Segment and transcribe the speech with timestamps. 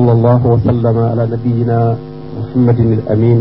[0.00, 1.79] صلى الله وسلم على نبينا
[2.39, 3.39] محمد الأمين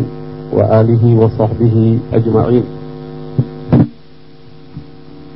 [0.52, 1.76] وآله وصحبه
[2.12, 2.64] أجمعين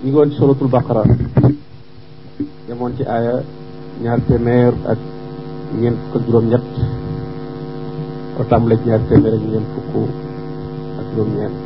[0.05, 1.03] يقول سورة البقرة
[2.69, 3.47] يمون ci aya
[4.03, 4.99] ñaar témèr ak
[5.79, 6.67] ñeent fukk juróom ñett
[8.35, 9.95] ko tàmbale ñaar témèr ak ñeent fukk
[10.99, 11.57] ak juróom ñeent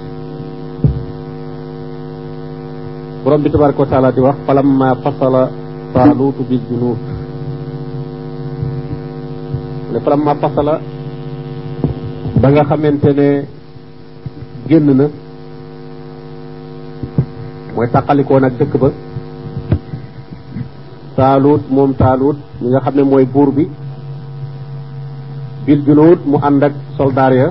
[3.25, 5.43] borom bi tabaraka wa taala di wax falamma fasala
[5.97, 7.01] taaluutu bil junuud
[9.93, 10.75] ne falamma fasala
[12.41, 13.29] ba nga xamante ne
[14.69, 15.07] génn na
[17.75, 18.89] mooy tàqalikoo nag dëkk ba
[21.17, 23.65] taalut moom taalut ñi nga xam ne mooy buur bi
[25.65, 26.75] bil junuud mu ànd ak
[27.41, 27.49] ya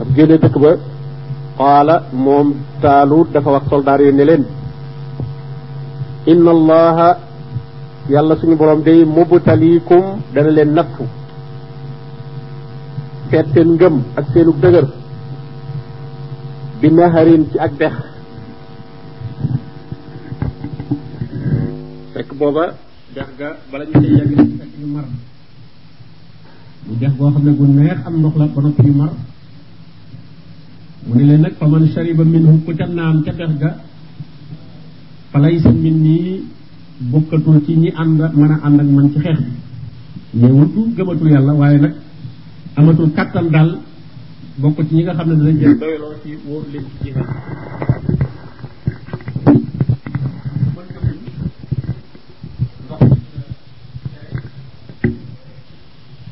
[0.00, 0.70] ab génne dëkk ba
[1.58, 2.46] qaala moom
[2.82, 4.44] taalut dafa wax soldaar yi ne leen
[6.32, 7.08] inna allaha
[8.08, 11.04] yàlla suñu borom day mubtaliikum dana leen nattu.
[13.30, 14.86] Seet ngëm ak seenu dëgër.
[16.80, 17.94] Bi naharin ci ak dex.
[22.14, 22.64] Fekk booba
[23.14, 25.04] dex ga bala ñu cay yàgg ci ñu mar.
[26.86, 28.46] Mu dex goo xam gu neex am ndox la
[28.84, 29.10] ñu mar.
[31.06, 32.90] Mu ne shariba minhu ku dex
[33.60, 33.70] ga
[35.32, 36.55] fa laysa min nii
[37.00, 39.52] bokkatul ci ñi ànd mën a ànd ak man ci xeex bi.
[40.40, 41.94] ñëwutu gëmatul yàlla waaye nag
[42.76, 43.70] amatul kattan daal
[44.60, 45.78] bokk ci ñi nga xam ne danañ jël.
[45.78, 47.28] doyloo ci wóor leen ci jihaad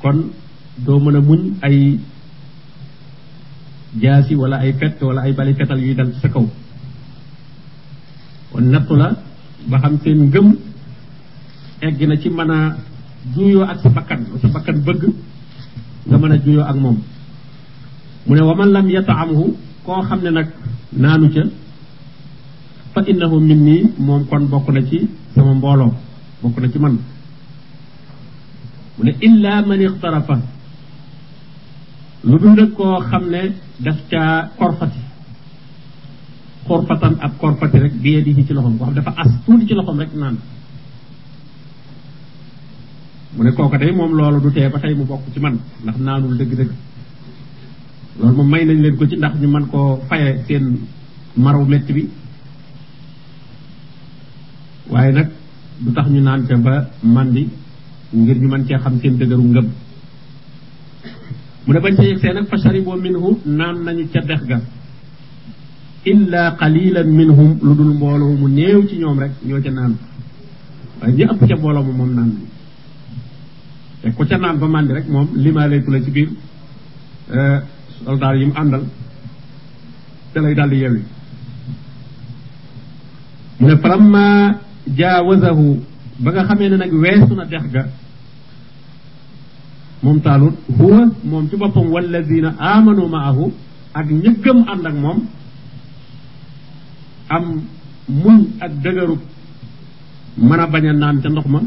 [0.02, 0.18] kon
[0.84, 1.98] doo mën a muñ ay
[4.02, 6.46] jaasi wala ay fett wala ay bali fetal yuy dal ci sa kaw.
[8.52, 9.08] kon nattu la
[9.70, 10.48] ba xam seen ngëm
[11.86, 12.58] egg na ci mën a
[13.34, 15.02] juyoo ak sa bakkan sa bakkan bëgg
[16.06, 16.98] nga mën a juyoo ak moom.
[18.26, 19.44] Mu ne wa man lam yataamhu
[19.84, 20.48] koo xam ne nag
[21.02, 21.42] naanu ca
[22.92, 24.98] fa innahu min nii moom kon bokk na ci
[25.34, 25.92] sama mbooloo
[26.42, 26.96] bokk na ci man.
[28.96, 30.36] Mu ne illa man ixtarafa
[32.28, 33.40] lu dul koo xam ne
[34.10, 35.00] caa korfati
[36.66, 38.76] xorfatan ab korfati rek bi yadihi ci loxom.
[38.78, 40.36] Koo xam dafa as tuuti ci loxom rek naan.
[43.36, 45.96] Mu ne kooka day moom loolu du tee ba tey mu bokk ci man ndax
[45.98, 46.70] naanul dëgg-dëgg.
[48.18, 49.48] Loolu moom may nañ leen ko ci ndax ñu
[50.08, 50.64] faye seen
[51.68, 52.08] metti bi.
[55.80, 57.48] Du tax ñu ca ba mandi
[58.12, 59.68] ngir ñu mën cee xam seen dëgëru ngëm.
[61.66, 62.56] Mu ne bañ ca yegsee nag fa
[62.96, 64.60] minhu naan nañu ca dex ga
[66.04, 69.94] illa qalilan minhum lu dul mbooloo mu néew ci ñoom rek ñoo ca naan.
[71.00, 72.30] waaye ñi ëpp ca mbooloo mu moom naan
[74.02, 76.28] te ku ca naan ba màndi rek moom limaaleetu la ci biir
[78.04, 78.82] soldaar yi mu àndal
[80.32, 81.02] te lay daldi yewi.
[83.60, 84.24] mu ne falamma
[84.98, 85.66] jaawazahu
[86.22, 87.84] ba nga xamee ne nag weesu na dex ga
[90.02, 93.52] moom taalut huwa moom ci boppam walladina amanu maahu
[93.94, 95.18] ak ñëggam ànd ak moom
[97.28, 97.44] am
[98.08, 99.16] muñ ak dëgëru
[100.36, 101.60] mën a bañ a naan ca ndox ma.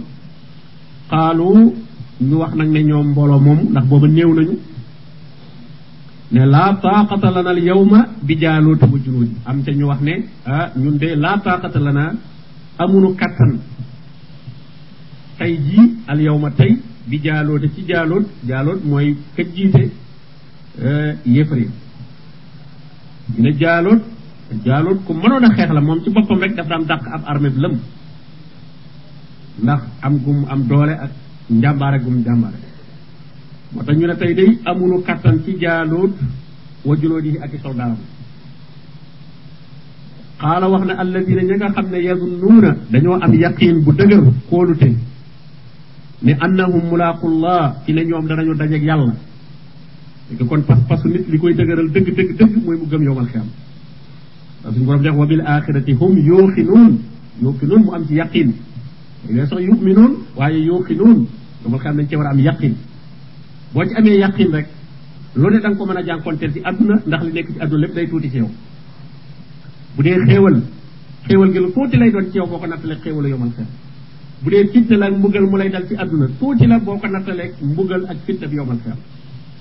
[1.09, 1.73] Xaalu
[2.21, 4.55] ñu wax nag ne ñoom mbooloo moomu ndax booba néew nañu.
[6.31, 6.45] Ne
[7.31, 10.13] lana al yawma bi wa am ca ñu wax ne
[10.45, 12.13] ah ñun de laa taaqata lana
[12.77, 13.59] amunu kattan.
[15.37, 19.43] Tey jii al yawma tey bi jaaloota ci jaaloot jaaloot mooy ka
[21.25, 21.67] yéefari
[23.37, 23.51] ñu ne
[24.65, 27.51] jaaloot ku mënoon a xeex la moom ci boppam rek daf daan dàq ab armée
[27.55, 27.75] lëm.
[29.63, 31.11] Ndax am gum am doole ak
[31.49, 32.57] njàmbaare gum njàmbaare.
[33.73, 36.11] Moo tax ñu ne tey day amunu kattan ci jaaloot
[36.85, 37.57] wa junoodi ak i
[40.37, 44.89] xaala wax ne alladina ña nga xam ne yazunnuuna dañoo am yaqiin bu dëgër kóolute.
[46.21, 49.13] Ne annahum mulaqullah ci ne ñoom danañu dajeeg yàlla.
[50.49, 53.47] Kon pas pasu nit li koy dëgëral dëgg dëgg dëgg mooy mu gëm yowmal xiyam
[54.63, 56.99] suñu borom def wa bil axirati hum yuqinuun
[57.41, 58.51] yuqinuun mu am ci yaqin
[59.29, 61.27] léegi sax yuminuun waaye yuqinuun
[61.63, 62.73] yowmal xiyam nañ cee war a am yaqin
[63.73, 64.67] boo ci amee yaqin rek
[65.35, 67.81] lu ne da nga ko mën a jànkonteel ci àdduna ndax li nekk ci àdduna
[67.85, 68.49] lépp day tuuti ci yow.
[69.95, 70.61] Bu dee xéewal
[71.27, 73.67] xéewal gi lu tuuti lay doon ci yow boo ko nattalee xéewalu yowmal xiyam
[74.43, 77.07] bu dee fitna la ak mbugal mu lay dal ci àdduna tuuti la boo ko
[77.07, 78.97] nattalee mbugal ak fitna bi yowmal xiyam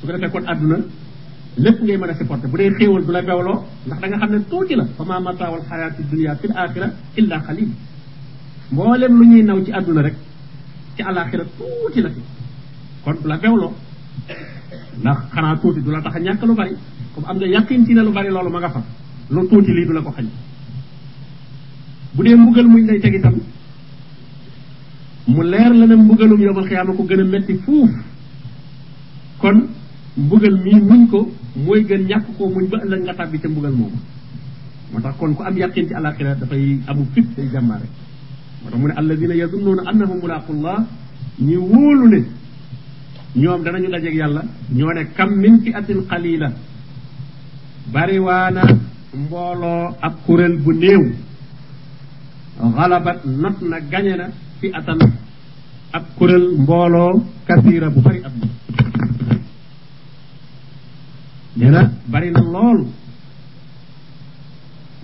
[0.00, 0.76] su ko defee kon àdduna
[1.56, 2.48] lépp ngay mën a supporter.
[2.50, 4.84] Bu dee xéewal du la bewloo ndax da nga xam ne tuuti la.
[4.96, 7.68] Fa ma mataawal xayaati dunia fil axira illa xalil
[8.72, 10.14] mboolem lu ñuy naw ci àdduna rek
[10.96, 12.20] ci alaxira tuuti la fi.
[13.04, 13.72] Kon du la bewloo.
[15.00, 16.74] Ndax xanaa tuuti du la tax a ñàkk lu bari.
[17.14, 18.82] Comme am nga yàqin ci ne lu bari loolu ma nga fa.
[19.30, 20.26] Lu tuuti lii du la ko xañ.
[22.14, 23.34] Bu dee mbugal muñ lay teg itam
[25.28, 27.90] mu leer la ne mbugalum yowmal xiyaama ko gën a metti fuuf.
[29.38, 29.68] Kon
[30.16, 31.30] mbugal mii muñ ko
[31.64, 33.98] mooy gën ñàkk koo muñ ba ëllëg nga tàbbi ca mbugal moomu
[34.92, 37.86] moo kon ku am yàqin ci alaxira dafay amu fit day jàmbaare
[38.62, 40.78] moo tax mu ne alladina yazunnuuna annahum mulaqullah
[41.38, 42.20] ñi wóolu ne.
[43.36, 44.42] Ñoom danañu dajeeg yàlla
[44.72, 46.48] ñoo ne kam min fi atin qalila
[47.92, 48.62] bariwaana
[49.14, 51.02] mbooloo ab kuréel bu néew.
[52.76, 54.26] Xalabat not na gañe na
[54.60, 54.98] fi atan
[55.92, 57.12] ab kuréel mbooloo
[57.46, 58.48] kasira bu bari ab li
[61.56, 62.80] nee bari na lool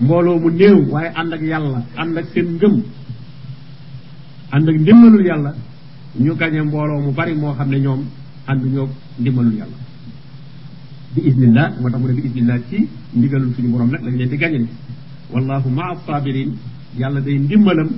[0.01, 2.75] mbooloo mu néew waaye ànd ak yàlla ànd ak seen ngëm
[4.51, 5.51] ànd ak ndimbalul yàlla
[6.19, 8.01] ñu gañe mbooloo mu bari moo xam ne ñoom
[8.47, 8.89] ànd ñoo
[9.19, 9.77] ndimbalul yàlla.
[11.15, 14.29] Bi isnillah moo tax mu ne bi isnillah ci ndigalul suñu borom nag lañ leen
[14.29, 14.67] di gañe.
[15.33, 16.51] Wallahu maa sabirin
[16.97, 17.89] yàlla day ndimbalam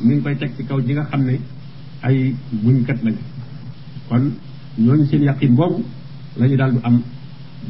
[0.00, 1.38] mi ngi koy teg ci kaw ji nga xam ne
[2.02, 3.14] ay muñkat lañ
[4.08, 4.32] kon
[4.78, 5.82] ñooñu seen yaqin boobu
[6.36, 7.00] la ñu daal du am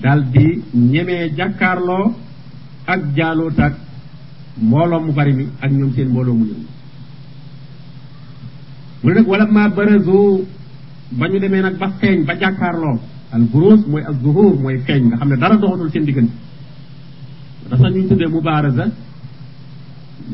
[0.03, 2.15] daal di ñemee jàkkaarloo
[2.87, 3.75] ak jaaloot ak
[4.63, 6.57] mbooloo mu bari mi ak ñoom seen mbooloo mu ñëw
[9.03, 12.99] mu ne nag wala ma ba ñu demee nag ba feeñ ba jàkkaarloo
[13.33, 13.43] al
[13.87, 16.33] mooy al zuhur mooy feeñ nga xam ne dara doxatul seen diggante.
[17.69, 18.85] dafa sax ñu tuddee mubaaraza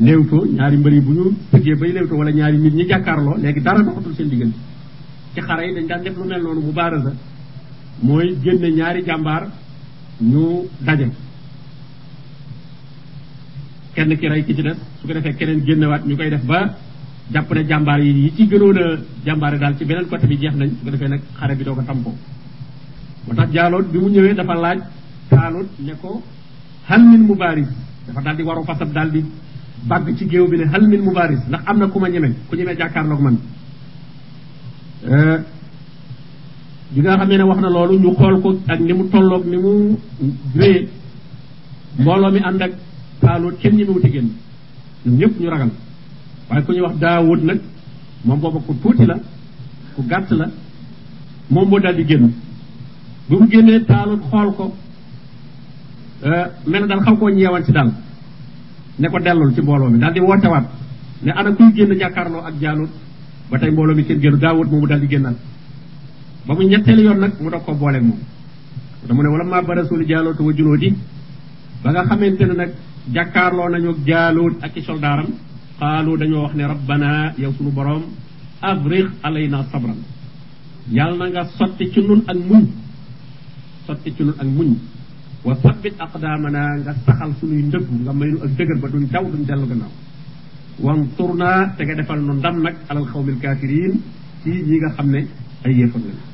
[0.01, 3.83] léewtoo ñaari mbëri bu ñu tëggee bay léewtoo wala ñaari nit ñi jàkkaarloo léegi dara
[3.83, 4.57] doxatul seen diggante.
[5.35, 7.13] ci xare yi dañ daan def lu mel noonu mubaaraza
[8.03, 9.49] mooy génne ñaari jàmbaar
[10.21, 11.09] ñu daje.
[13.95, 16.77] Kenn ki rey ki ci des su ko defee keneen génnewaat ñu koy def ba
[17.33, 18.79] jàpp ne jàmbaar yi yi ci gënoon
[19.25, 21.75] jàmbaare daal ci beneen côté bi jeex nañ su ko defee nag xare bi doo
[21.75, 22.15] ko tampoo
[23.27, 24.79] moo tax jaaloot bi mu ñëwee dafa laaj
[25.29, 26.23] taalut ne ko
[26.89, 27.69] hal min mubaaris?
[28.07, 29.25] Dafa daal di waru fasab daal di
[29.87, 31.41] bàgg ci géew bi ne hal min mubaaris?
[31.49, 33.37] Ndax am na ku ma ñeme ku ñeme jàkkaarloog man.
[36.95, 39.97] Bi xamee ne wax na loolu ñu xool ko ak ni mu tolloog ni mu
[40.57, 40.89] réye
[41.99, 42.73] mbooloo mi ànd ak
[43.21, 44.29] taalut kenn ñi mu génn.
[45.07, 45.71] Ñoom ñëpp ñu ragal.
[46.49, 47.61] Waaye ku ñuy wax daawut nag
[48.25, 49.17] moom booba ku tuuti la
[49.95, 50.47] ku gàtt la
[51.51, 52.33] moom moo daal di génn.
[53.29, 54.75] Bi mu génnee taalut xool ko
[56.67, 57.93] mel na daal xaw koo ñeewan ci daal.
[58.99, 60.65] Ne ko dellul ci mbooloo mi daal di wootewaat
[61.23, 62.91] ne ana kuy génn jàkkaarloo ak jaalut?
[63.51, 65.37] Ba tey mbooloo mi kenn génn daawut moomu daal di génnaat
[66.47, 68.19] ba mu ñetteelu yoon nag mu doog ko booleeg moom.
[69.07, 70.91] Da mu ne wala maa barasuli jaalootu wa junoodi
[71.83, 72.71] ba nga xamante ne nag
[73.15, 75.29] jàkkaarloo nañu jaalut ak i soldaaram
[75.79, 78.03] xaalu dañoo wax ne rabbana yow sunu borom
[78.61, 79.99] afriq alayna sabran.
[80.91, 82.65] Yàlla na nga sotti ci nun ak muñ.
[83.87, 84.71] Sotti ci nun ak muñ.
[85.45, 89.25] Wa sabbit aqdaamana nga saxal sunuy ndëggu nga may nu ak dëgër ba duñ daw
[89.33, 89.93] duñ dellu gannaaw.
[91.77, 93.93] Te nga defal nu ndam nag alal xawmil kaafiriin
[94.43, 95.21] ci ñi nga xam ne
[95.65, 96.30] ay yéefar lañ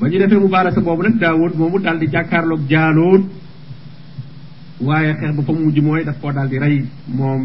[0.00, 3.22] ba ñu defee mubaarasa boobu nag daawud moomu daal di jàkkaarloog jaaloot
[4.80, 7.42] waaye xeex ba fa mujj mooy daf koo daal di rey moom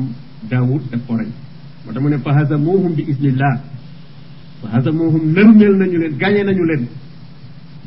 [0.50, 1.28] daawud daf koo rey.
[1.86, 3.56] Moo tax mu ne fa hazamuhum bi isnillah
[4.62, 6.84] fa hazamuhum nërmeel nañu leen gañe nañu leen.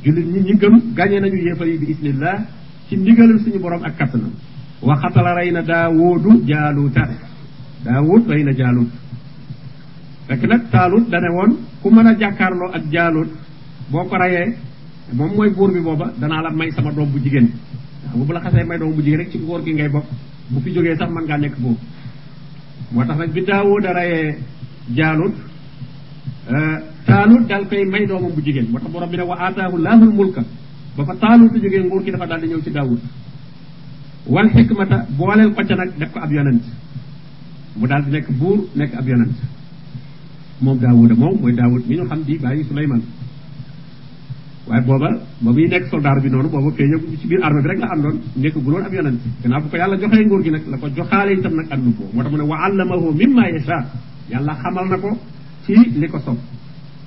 [0.04, 2.36] Jullit ñi ñi gëm gañe nañu yéefar yi bi isnillah
[2.88, 4.30] ci ndigalal suñu borom ak kattanam.
[4.82, 7.02] Wa xatala rey na daawudu jaaluuta
[7.84, 8.88] daawud rey na jaalut
[10.28, 11.52] fekk nag taalut dane woon
[11.82, 13.28] ku mën a jàkkaarloo ak jaalut
[13.92, 14.56] boo ko reyee
[15.12, 17.48] moom mooy buur bi booba danaa la may sama doom bu jigéen.
[18.14, 20.06] Waaw bu la xasee may doom bu jigéen rek ci nguur gi ngay bokk.
[20.50, 21.76] Bu fi jógee sax mën ngaa nekk buur
[22.92, 24.38] moo tax nag bi daawud a reyee
[24.96, 25.34] jaalut
[27.06, 28.66] taalut daal koy may doomam bu jigéen.
[28.70, 30.42] Moo tax borom bi ne wa aataahu laahul mulka
[30.96, 33.00] ba fa taalut jógee nguur gi dafa daal di ñëw ci daawud
[34.26, 36.62] wal xikmata booleel ko ca nag def ko ab yonent.
[37.76, 39.36] Mu daal di nekk buur nekk ab yonent.
[40.60, 43.02] Moom daawuda moom mooy daawud mi ñu xam di bàyyi suleyman
[44.68, 45.08] waaye booba
[45.42, 48.16] ba muy nekk soldaar bi noonu booba feeña ci biir armée bi rek la àndoon
[48.36, 49.18] nekk guloon ab yonent.
[49.42, 52.04] Gannaaw bu ko yàlla joxee nguur gi nag la ko joxaale itam nag àndu ko.
[52.14, 53.76] Moo tax mu ne wa allamahu mimma yasha
[54.30, 55.10] yàlla xamal na ko
[55.66, 56.38] ci li ko sob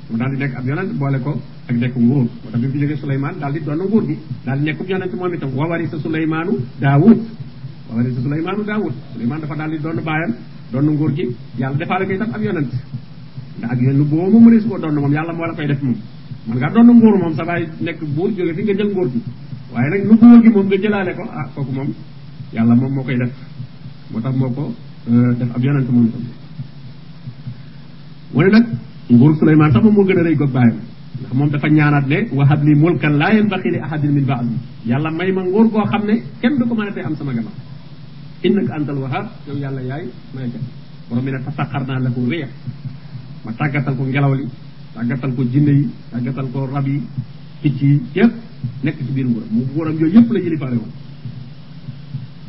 [0.09, 1.31] mu daal di nekk ab yonent boole ko
[1.69, 2.25] ak nekk nguur.
[2.43, 4.15] Moo tax bi mu fi jógee suleyman daal di doon nguur gi.
[4.45, 5.49] Daal di nekkub yonent moom itam.
[5.55, 7.17] Wa warisa suleymaanu daawud
[7.87, 9.97] wa warisa suleymaanu daawud suleyman dafa daal di doon
[10.71, 11.25] doon nguur gi.
[11.57, 12.71] Yàlla defaale ko itam ab yonent.
[13.57, 15.81] Ndax ak yéen lu boobu moom mënees koo doon moom yàlla moo la koy def
[15.81, 15.95] moom
[16.47, 19.19] man ngaa doon nguur moom sa baay nekk buur jóge fi nga jël nguur gi.
[19.73, 21.89] Waaye nag nu nguur gi moom nga jëlaale ko ah kooku moom
[22.53, 23.31] yàlla moom moo koy def.
[24.11, 24.63] Moo tax moo ko
[25.39, 25.61] def ab
[25.95, 26.23] moom itam.
[28.53, 28.65] Nag
[29.09, 29.33] nguur
[29.73, 30.77] sax moom moo gën a rëy bàyyam
[31.19, 35.09] ndax moom dafa ñaanaat ne wahab li mulkan laa yanbaqi li ahadin min ba'di yàlla
[35.11, 37.53] may ma nguur goo xam ne kenn du ko mën a tey am sama gannaaw.
[38.43, 40.03] Innaka antal wahab yow yàlla yaay
[40.35, 40.61] may kat
[41.09, 42.49] borom mi ne tasaxar naa lahu réex
[43.45, 44.45] ma tàggatal ko ngelaw li
[44.95, 47.01] tàggatal ko jinne yi tàggatal ko rab yi
[47.61, 48.33] picc yi yëpp
[48.83, 50.91] nekk ci biir nguuram mu nguuram yooyu yëpp la jëlifaale woon.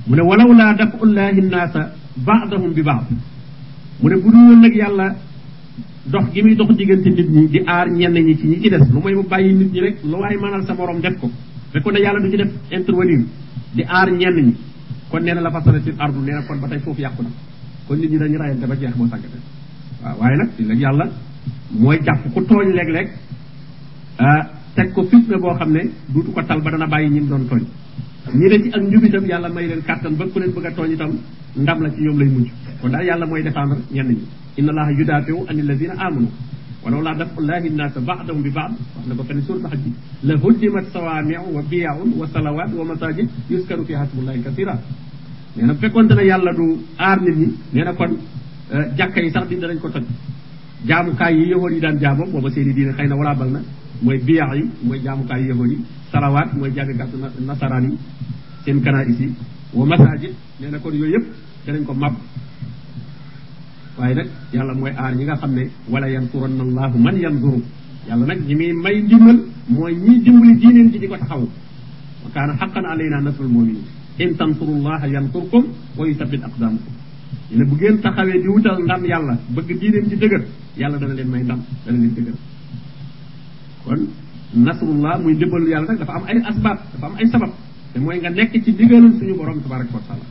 [0.06, 1.80] Mu ne walaw laa dafullahi nnaasa
[2.26, 3.06] baadahum bi baad
[4.00, 5.06] mu ne bu dul nag yàlla
[6.06, 9.00] dox gi muy dox diggante nit ñi di aar ñenn ñi ñi ci des lu
[9.00, 9.14] mooy
[9.52, 11.30] nit ñi rek lu waay mënal sa morom def ko.
[11.72, 13.24] Fekkoon ne yàlla du ci def intervenir
[13.74, 14.54] di aar ñenn ñi.
[15.10, 17.22] Kon nee na la fasalatil ardu nee na kon ba tey foofu yàqu
[17.88, 19.38] kon nit ñi dañu rayante ba jeex moo sàggate
[20.02, 21.06] waaw waaye nag yàlla
[21.70, 23.08] mooy jàpp ku tooñ léeg-léeg
[24.76, 27.62] teg ko fitna boo xam ne duutu ko tal ba dana bàyyi ñi doon tooñ.
[28.38, 30.70] Ñi ne ci ak njub itam yàlla may leen kàttan ba ku leen bëgg a
[30.76, 31.10] tooñ itam
[31.56, 32.48] ndam la ci ñoom lay mujj.
[32.80, 34.18] Kon daal yàlla mooy défendre ñenn ñi.
[34.58, 36.28] Inna allaha yudafiu an alladina amanu.
[36.84, 39.90] Walaw laa dafu llahi nnaasa baadahum bi baad wax na ko fenn surat xaj bi
[40.22, 44.74] la huddimat sawaamiu wa biyaun wa salawat wa masajid yuskaru fi hasbullahi kasira
[45.56, 46.66] nee na fekkonte ne yàlla du
[46.98, 47.36] aar nit
[47.72, 48.12] ñi na kon
[48.98, 50.04] jàkka yi sax di ko toj.
[50.88, 53.60] Jaamukaay yi yahood yi daan jaamoo booba seeni diine xëy na walaa bal na
[54.02, 55.78] mooy biyax yi mooy jaamukaay yi yahood yi
[56.12, 57.16] salawaat mooy jàngkatu
[57.46, 57.96] nasaraan yi
[58.64, 59.28] seen kanaïs yi
[59.74, 61.26] wa masajid nee na kon yooyu yëpp
[61.66, 62.14] danañ ko mab
[63.98, 67.60] waaye nag yàlla mooy aar ñi nga xam ne wala yansuranna allahu man yansuru
[68.08, 69.38] yàlla nag ñi muy may dimbal
[69.68, 71.46] mooy ñi dimbali diineen ji di ko taxawu.
[72.24, 73.82] Wa kaana xaqan alayna nasrul muminin
[74.18, 75.06] in tansurullaha
[77.50, 80.42] ne bu ngeen taxawee di wutal ndam yàlla bëgg diineen ci dëgër
[80.76, 82.34] yàlla dana leen may ndam dana leen dëgër.
[83.84, 84.00] Kon
[84.54, 87.50] nasrullah muy ndimbalu yàlla nag dafa am ay asbaab dafa am ay sabab
[87.92, 90.24] te mooy nga nekk ci digalul suñu borom tabaraka wa taala.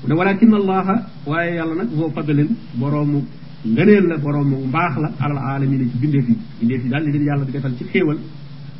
[0.00, 0.94] Mu ne walakin allaha
[1.26, 3.24] waaye yàlla nag boo fadalin boroomu
[3.66, 6.36] ngëneel la boroomu mbaax la alal alamina ci bindeef yi.
[6.60, 8.18] Bindeef yi daal li leen yàlla di defal ci xéewal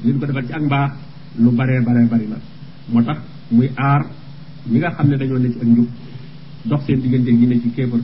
[0.05, 0.91] li ko defal ci ak mbaax
[1.39, 2.37] lu baree baree bari la.
[2.89, 3.19] Moo tax
[3.51, 4.07] muy aar
[4.71, 5.89] ñi nga xam ne dañoo ne ci ak njub
[6.65, 8.01] dox seen diggante ñi ne ci kéefër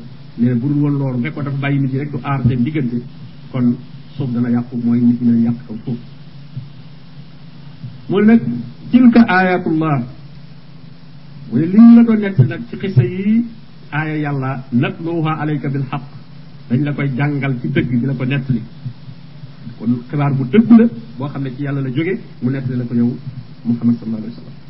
[0.61, 2.99] bu dul woon loolu ko dafa bàyyi nit ñi rek du aar seen diggante
[3.53, 3.77] kon
[4.17, 5.99] suuf dana yàqu mooy nit ñi dana yàq kaw suuf.
[8.09, 8.41] mu nag
[8.91, 9.97] tilka ayatullah
[11.51, 13.45] mu ne li ñu la doon nett nag ci xisa yi
[13.91, 15.85] aaya yàlla natluha alayka bil
[16.69, 18.63] dañ la koy jàngal ci dëgg di la ko nettali.
[19.79, 20.85] kon xibaar bu dëgg la
[21.19, 23.11] boo xam ne ci yàlla la jóge mu nettali la ko yow
[23.65, 24.64] muhammad sallallahu alayhi wa sallam.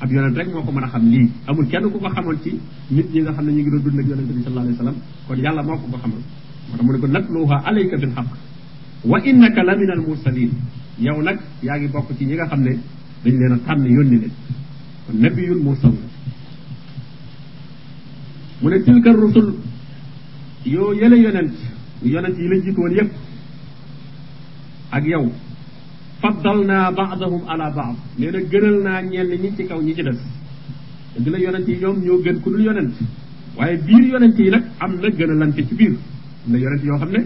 [0.00, 1.30] Ab yonent rek moo ko mën a xam lii.
[1.46, 2.58] Amul kenn ku ko xamoon ci
[2.90, 5.36] nit ñi nga xam ne ñu ngi doon dund ak yonent bi sallallahu alayhi kon
[5.36, 6.20] yàlla moo ko ko xamal.
[6.68, 8.26] Moo tax mu ne ko natluha alayka bil xaq
[9.04, 10.50] wa innaka la min al mursalin
[10.98, 12.72] yow nag yaa ngi bokk ci ñi nga xam ne
[13.24, 14.32] dañ leen a tànn yónni leen.
[18.62, 19.54] Ne tilka rusul.
[20.64, 21.52] Yoo yële yonent
[22.02, 23.10] yonent yi la jiitu yépp.
[24.92, 25.32] Ak yow.
[26.22, 30.20] فضلنا بعضهم على بعض لأن جرلنا نيل نيتي كاو نيجي دس
[31.24, 32.94] دلا يونتي يوم نيو گن كودول يونت
[33.58, 35.92] واي بير يونتي نك ام لا گنلانتي سي بير
[36.52, 37.20] لا يونتي يو خامني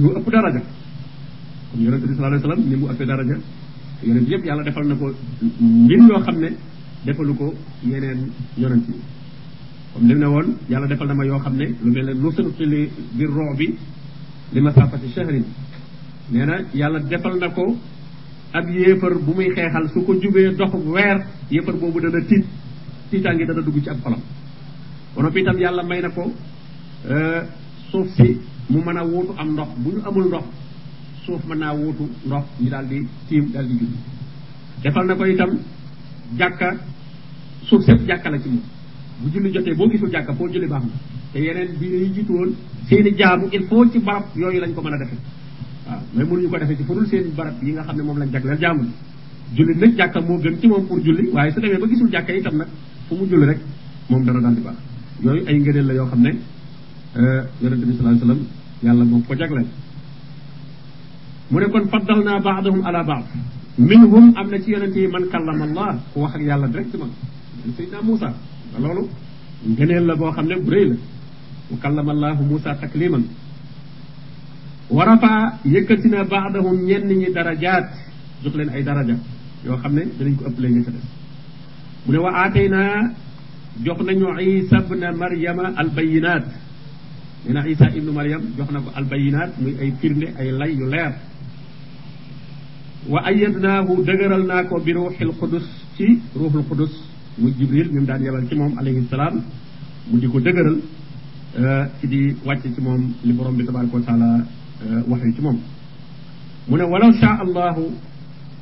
[0.00, 0.62] نيو اپ دراجا
[1.68, 3.36] كوم يونت صلى الله عليه وسلم نيمو اپ دراجا
[4.06, 5.06] يونت ييب يالا ديفال نكو
[5.88, 6.50] نين يو خامني
[7.06, 7.48] ديفالوكو
[7.90, 8.20] يينن
[8.62, 8.94] يونتي
[9.92, 12.64] كوم ليم نون يالا ديفال نما يو خامني لو ميل نوسن في
[13.18, 13.60] بالرعب
[14.54, 15.34] لمسافه شهر
[16.30, 17.76] nee na yàlla defal na ko
[18.52, 22.44] ab yéefar bu muy xeexal su ko jubee dox weer yéefar boobu dana tiit
[23.10, 24.20] tiitaangi dana dugg ci ab xolam.
[25.14, 26.32] Ba noppi itam yàlla may na ko
[27.90, 29.68] suuf si mu mën a wuutu am ndox.
[29.78, 30.44] Bu ñu amul ndox
[31.24, 33.78] suuf mën naa wuutu ndox ñu daal di tiim daal di
[34.82, 35.58] defal na ko itam
[36.38, 36.76] jàkka
[37.68, 38.62] suuf sépp jàkka la ci moom.
[39.20, 40.92] Bu julli jotee boo gisul jàkka foo julli baax na.
[41.32, 42.54] Te yeneen bi yi jiitu woon
[42.88, 45.18] seeni jaamu il faut ci barab yooyu lañ ko mën a defee.
[45.86, 48.30] Waaw mais mënuñu ko defee ci furul seen barab yi nga xam ne moom lañ
[48.32, 48.84] jagleel jaamu.
[49.54, 52.32] Julli nag jàkka moo gën ci moom pour julli waaye su demee ba gisul jàkka
[52.34, 52.68] itam nag
[53.08, 53.58] fu mu julli rek
[54.10, 54.76] moom dana daal di baax.
[55.22, 56.30] Yooyu ay ngëneel la yoo xam ne
[57.62, 58.40] yonente bi alayhi wasallam
[58.82, 59.66] yàlla moo ko jagleel.
[61.50, 63.24] Mu ne kon faddal naa baadahum ala baad
[63.78, 67.12] minhum am na ci yonente yi man kallama allah ku wax ak yàlla directement.
[67.76, 68.34] Sayyidina Moussa
[68.78, 69.08] loolu
[69.66, 70.96] ngëneel la boo xam ne bu rëy la.
[71.70, 73.22] Wa kallama allahu Moussa takliman
[74.90, 77.88] ورفع يكتنا بعضهم ينني درجات.
[78.44, 79.16] جقلين أي درجة.
[79.66, 81.06] يو خمني دلينكو أبلي يسرس
[82.06, 82.82] من وعاتينا
[83.84, 86.46] جقنا عيسى بن مريم البينات.
[87.48, 89.50] من عيسى ابن مريم جقنا البينات.
[89.58, 91.12] من أي فرن أي لا يلير
[93.12, 95.66] وأيدناه دقرلناك بروح القدس
[95.96, 96.92] في روح القدس.
[97.38, 98.44] من جبريل من دان يبال
[98.78, 99.34] عليه السلام.
[100.12, 100.76] من جيكو دقرل
[102.00, 102.68] سيدي آه، واتي
[103.24, 104.30] لبرم بتبارك وتعالى
[105.08, 105.58] wax yu ci moom
[106.68, 107.84] mu ne walaw shaa allahu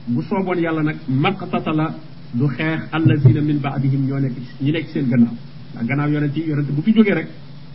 [0.07, 1.95] bu sooboon yàlla nag maqtatala
[2.35, 5.35] du xeex allazina min baadihim ñoo nekk ñi nekk seen gannaaw
[5.75, 7.29] ndax gannaaw yonent yi yonent bu fi jógee rek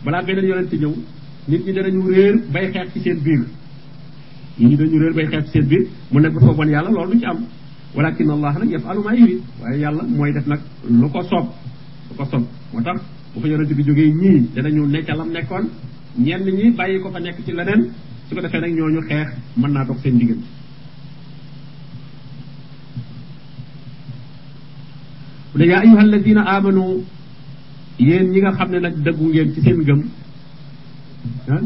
[0.04, 0.94] balaa beneen yonent ñëw
[1.48, 3.40] nit ñi danañu réer bay xeex ci seen biir
[4.58, 7.18] nit ñi dañu réer bay xeex ci seen biir mu nekk bu sooboon yàlla loolu
[7.18, 7.38] ci am
[7.94, 11.46] walakin allah nag yafalu ma yurid waaye yàlla mooy def nag lu ko soob
[12.10, 13.00] lu ko soob moo tax
[13.34, 15.66] bu fa yonent bi jógee ñii danañu nekk lam nekkoon
[16.18, 17.88] ñenn ñi bàyyi ko fa nekk ci leneen
[18.30, 19.28] su ko defee nag ñooñu xeex
[19.60, 20.46] mën naa dox seen diggante
[25.52, 26.84] bu yaa ayuha alladina amanu
[27.98, 30.00] yéen ñi nga xam ne nag dëggu ngeen ci seen gëm
[31.54, 31.62] ah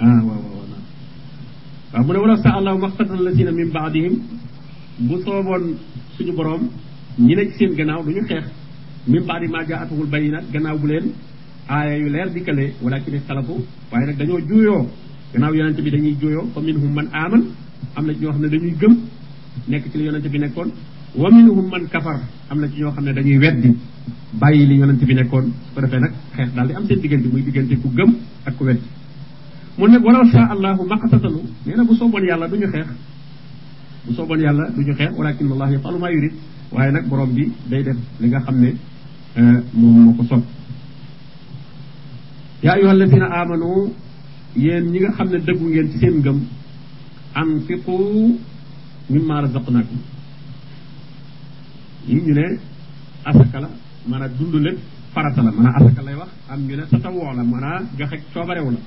[0.00, 0.66] ah waaw waaw
[1.92, 4.14] waaw mu ne wala sa allahu maxtatal lasina min baadihim
[5.08, 5.64] bu sooboon
[6.16, 6.62] suñu boroom
[7.18, 8.44] ñi ne ci seen gannaaw du ñu xeex
[9.06, 11.06] min baadi ma jaatuhul nag gannaaw bu leen
[11.68, 13.54] aaya yu leer dikkalee walakin ixtalafu
[13.92, 14.82] waaye nag dañoo juuyoo.
[15.32, 17.42] Gannaaw yonente bi dañuy juuyoo fa minhum man aaman
[17.96, 18.94] am na ci ñoo xam ne dañuy gëm
[19.68, 20.70] nekk ci li yonente bi nekkoon.
[21.14, 23.76] Wa minhum man kafar am na ci ñoo xam ne dañuy weddi
[24.40, 25.44] bàyyi li yonente bi nekkoon.
[25.68, 28.10] Su ko defee nag xeex daal di am seen diggante muy diggante ku gëm
[28.46, 28.86] ak ku weddi.
[29.78, 32.86] Mun nag walaw sha allahu maqtatalu nee na bu sooboon yàlla du ñu xeex.
[34.16, 36.08] Bu yàlla du ñu xeex walakin allah yafalu ma
[36.72, 38.70] waaye nag borom bi day def li nga xam ne
[39.72, 40.42] moom moo ko sob
[42.62, 43.92] yaa ayuha alladina amanu
[44.56, 46.38] yéen ñi nga xam ne dëggu ngeen ci seen ngëm
[47.34, 47.94] anfiqu
[49.10, 49.98] mimma razaqnakum.
[52.08, 53.68] Yi ñu la
[54.08, 54.78] maanaam dund lépp
[55.14, 58.78] farata la maanaam asaka lay wax am ñu ne tatawoo la maanaam joxe coobarewu la.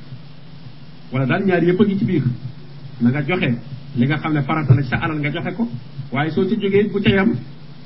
[1.11, 2.23] Wala daal ñaar yëpp a ngi ci biir.
[3.01, 3.49] Na nga joxe
[3.95, 5.67] li nga xam ne farata la sa alal nga joxe ko
[6.11, 7.29] waaye soo ci jógee bu ca yam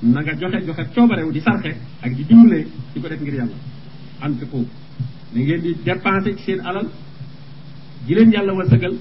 [0.04, 1.72] na nga joxe joxe coobarewu di sarxe
[2.04, 3.56] ak di dimbalee di ko def ngir yàlla.
[4.22, 4.66] Anfiqu
[5.34, 6.88] da ngeen di dépensé ci seen alal
[8.06, 8.94] ji leen yàlla wasëgal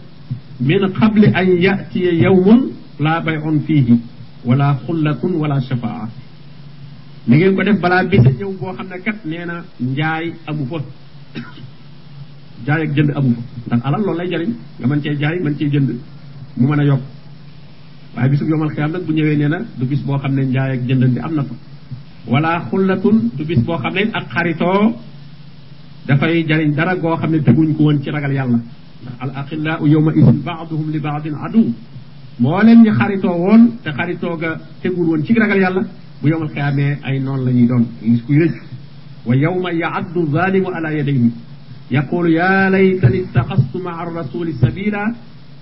[0.61, 3.99] min qabli an yatiya yawmun laa bay'un fiihi
[4.45, 6.09] wala xullatun wala shafaa.
[7.27, 10.67] Na ngeen ko def balaa bisa ñëw boo xam ne kat nee na njaay amu
[10.67, 10.79] fa.
[12.67, 13.43] Jaay ak jënd amu fa.
[13.67, 15.91] Ndax alal loolu lay jariñ nga mën cee jaay mën cee jënd
[16.57, 17.14] mu mën a yokk.
[18.17, 20.71] Waaye bisu yomal xiyaam nag bu ñëwee nee na du bis boo xam ne njaay
[20.77, 21.55] ak jëndandi am na fa
[22.27, 24.95] wala xullatun du bis boo xam ne ak xaritoo
[26.07, 28.59] dafay jariñ dara goo xam ne teguñ ko woon ci ragal yàlla
[29.03, 31.63] ndax al axillaau yawma idin baaduhum li baadin adu
[32.39, 34.51] moo leen ñi xaritoo woon te xaritoo ga
[34.83, 35.83] tegul woon ci ragal yàlla
[36.21, 38.57] bu yowmal xiyaamee ay noonu la ñuy doon gis kuy rëcc
[39.27, 41.31] wa yawma yaaddu zalimu ala yadayhi
[41.91, 45.03] yaqulu ya laytani ittaxastu maa rasuli sabila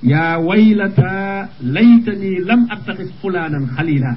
[0.03, 4.13] يا ويلتا ليتني لم أتخذ فلانا خليلا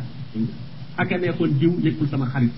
[0.99, 2.49] أكن يكون جيو يكون سما خليل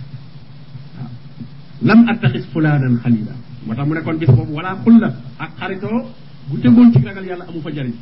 [1.82, 3.34] lam attaxis fulanan khalila
[3.68, 5.90] motax mu nekkon bis bobu wala xulla ak xarito
[6.50, 7.94] bu tegon ci ragal yalla amu fa jariñ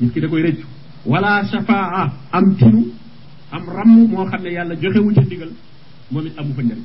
[0.00, 0.66] nit ki da koy reccu
[1.06, 2.90] wala shafaa am tinu
[3.54, 5.50] am ram mo xamne yalla joxewu ci ndigal
[6.10, 6.84] momit amu fa jariñ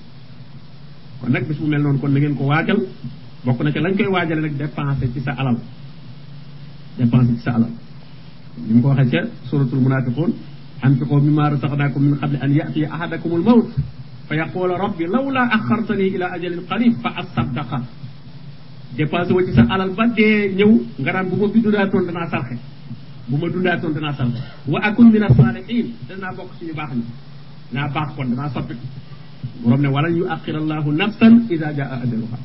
[1.22, 2.78] kon nak bis bu mel non kon na ngeen ko wajal
[3.46, 5.58] bokku na ci lañ koy wajale nak dépenser ci sa alal
[6.98, 7.72] dépensé ci sa alal
[8.68, 10.32] ni mu ko waxee ca suratul munafiqun
[10.82, 13.68] anfiqu mimma razaqnakum min qabli an yatiya ahadakum al mawt
[14.84, 17.80] rabbi lawla axartani ila ajalin qarib fa asaddaqa
[18.98, 22.56] dépensé wa ci sa alal ba dee ñëw nga bu ma fi dundaatoon danaa sarxe
[23.30, 27.04] bu ma dundaatoon danaa sarxe wa akun min asalihin danaa bokk suñu baax ñi
[27.72, 28.86] danaa baax kon danaa soppiku
[29.64, 32.38] borom ne walan yu axira allahu nafsan ida jaa ajaluha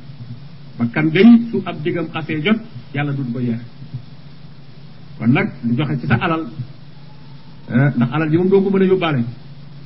[0.78, 2.58] bakkan day su ab digam xasee jot
[2.94, 3.60] yàlla du ko yeex
[5.22, 6.42] kon nag di joxe ci sa alal.
[7.70, 9.22] Ndax alal ji moom doo ko mën a yóbbaale.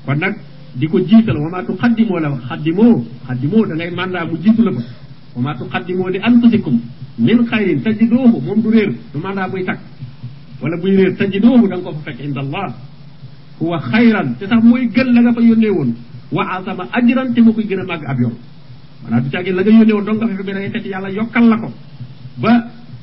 [0.06, 0.34] Kon nag
[0.74, 4.72] di ko jiital wa maa tuqaddimoo la xaddimoo xaddimoo da ngay mandat mu jiitu la
[4.72, 4.80] fa.
[5.36, 6.80] Wa maa tuqaddimoo li anfusikum
[7.18, 9.80] min xayrin tajiduuhu moom du réer du mandat buy takk
[10.62, 12.72] wala buy réer tajiduuhu da nga ko fa fekk inda allah.
[13.60, 15.90] Huwa xayran te sax mooy gën la nga fa yónnee woon.
[16.32, 18.34] Wa azama ajran te moo koy gën a màgg ab yoon.
[19.02, 21.56] Maanaam du caagin la nga yónnee woon donc nga fa bi fekk yàlla yokkal la
[21.58, 21.68] ko.
[22.40, 22.52] Ba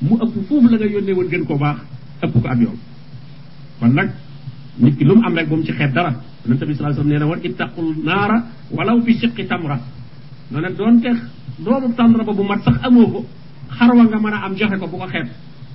[0.02, 2.78] mu ëpp foofu la nga yónnee woon gën koo baax ëpp ko ab yoon
[3.80, 4.10] kon nag
[4.80, 6.14] nit ki lu mu am rek bu mu ci xeeb dara.
[6.46, 8.38] Yonent bi sallallahu alayhi wasallam nee na woon ittaqul naara
[8.72, 9.80] walaw fi shiqqi tamra.
[10.52, 11.10] Noo ne doonte
[11.60, 13.26] doomu tàndra ba bu mat sax amoo ko
[13.78, 15.28] xarwa nga mën a am joxe ko bu ko xeeb.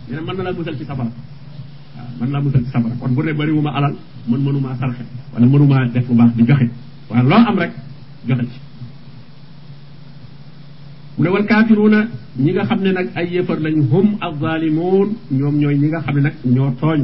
[0.08, 1.10] Nee na mën na la musal ci safara
[2.20, 3.94] mën naa musal ci safara kon bu ne bëriwuma alal
[4.26, 6.66] man sarxe wala def lu baax di joxe.
[7.10, 7.72] Loo am rek
[8.26, 8.58] joxe ci.
[11.16, 11.46] Mu ne wal
[12.38, 16.14] ñi nga xam ne nag ay yëfar lañu hum azzalimuun ñoom ñooy ñi nga xam
[16.16, 17.00] ne nag ñoo tooñ.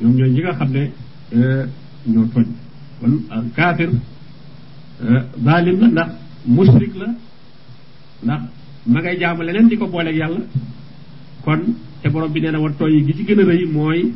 [0.00, 0.82] Ñoom ñi nga xam ne
[2.12, 2.46] ñoo tooñ.
[3.00, 3.12] Kon
[3.56, 3.90] kaafir
[5.44, 6.10] zalim la ndax
[6.46, 7.08] mushrik la
[8.24, 8.40] ndax
[8.86, 10.40] ma ngay jaamu leneen di ko booleeg yàlla.
[11.44, 11.60] Kon
[12.02, 14.12] te borom bi nee na war tooñ yi ci gën a rëy mooy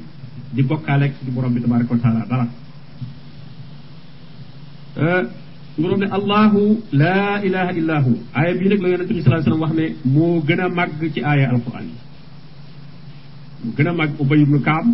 [0.54, 2.48] di bokkaaleeg di borom bi tabaraka wa taala
[5.76, 6.60] borom ne allahu
[6.92, 9.86] laa ilaha illa hu aaya bii nag la yonente bi sallallahu alayhi wasallam wax ne
[10.14, 11.96] moo gën a màgg ci aaya alquran yi.
[13.64, 14.86] Moo gën a màgg ubay ibnu kaab.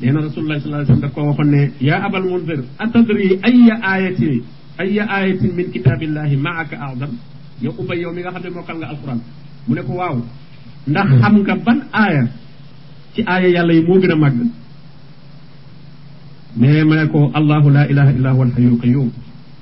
[0.00, 3.74] Nee na rasulullah sallallahu alayhi wasallam daf ko waxoon ne yaa abal munzir atadri ayya
[3.94, 4.36] ayatin
[4.82, 7.12] ayya ayatin min kitabillahi maaka a'zam?
[7.64, 9.20] Yow ubay yow mi nga xam ne mokkal nga alquran
[9.66, 10.16] mu ne ko waaw.
[10.90, 12.22] Ndax xam nga ban aaya
[13.14, 14.18] ci aaya yàlla yi moo gën a
[16.56, 19.08] mais ma ne ko allahu la ilaha illa huwa alhayyul qayyum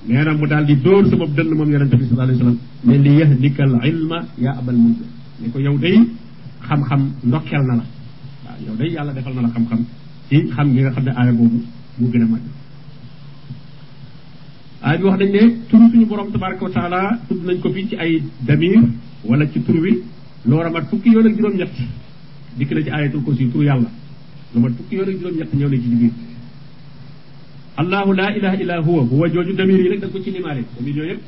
[0.09, 2.97] nee na mu daal di dóor sama dënn moom yonente bi sallallahu alayhi wasallam ne
[3.05, 3.13] li
[3.91, 5.07] ilma ya abal munzir.
[5.41, 5.97] Ne ko yow day
[6.69, 7.85] xam-xam ndokkeel na la.
[8.45, 9.81] Waaw yow day yàlla defal na la xam-xam
[10.29, 11.33] ci xam gi nga xam ne aaya
[11.99, 12.27] moo gën a
[14.99, 15.27] bi wax ne
[15.91, 16.31] suñu borom
[16.71, 18.83] taala nañ ko ci ay damir
[19.25, 20.03] wala ci tur wi.
[20.47, 21.73] Loo war a mat fukki yoon ak juróom-ñett
[22.59, 23.91] dikk na ci ayatul kursi tur yàlla.
[24.55, 25.19] Lu fukki yoon ak
[25.71, 25.89] na ci
[27.77, 29.03] allahu la ilaha illa huwa.
[29.05, 30.65] Huwa jooju damir yi nag da ko ci limaale.
[30.79, 31.23] Damir yooyu yëpp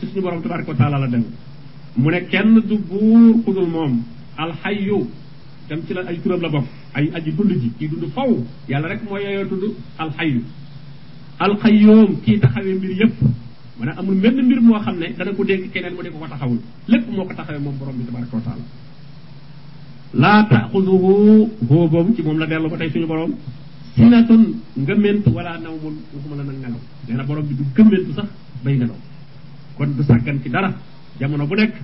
[0.00, 1.24] ci suñu borom tabaraka wa taala la dem.
[1.96, 4.02] Mu ne kenn du buur ku dul moom.
[4.36, 5.06] Alxayyu
[5.68, 6.64] dem ci la ay turam la bokk.
[6.94, 7.72] Ay aji dund ji.
[7.78, 8.30] Kii dund faw.
[8.68, 10.42] Yàlla rek moo yeyoo tudd alxayyu
[11.40, 13.16] alxayyoom kii taxawee mbir yëpp
[13.78, 16.18] mu ne amul menn mbir moo xam ne dana ko dénk keneen mu di ko
[16.18, 16.58] ko taxawul.
[16.88, 18.64] Lépp moo ko taxawee moom borom bi tabaraka wa taala.
[20.14, 23.32] Laa taaxuduhu hoo boobu ci moom la dellu ba borom
[24.00, 24.42] sinatun
[24.76, 28.28] ngëment wala nawmun waxuma la nag nelaw nee na borom bi du gëmmentu sax
[28.64, 28.96] bay nelaw
[29.76, 30.70] kon du sàggan ci dara
[31.18, 31.74] jamono bu nekk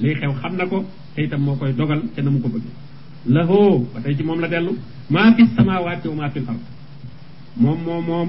[0.00, 2.64] lii xew xam na ko te itam moo koy dogal te na mu ko bëgg
[3.26, 4.72] lahoo ba tey ci moom la dellu
[5.10, 6.60] maa fi samawaati wa maa fi ard
[7.56, 8.28] moom moom moom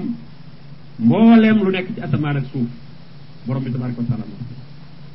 [0.98, 2.68] mbooleem lu nekk ci asamaan ak suuf
[3.46, 4.24] borom bi tabaraka wa taala